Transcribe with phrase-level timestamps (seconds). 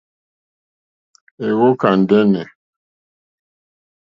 [1.47, 2.45] Èwókà ndɛ́nɛ̀.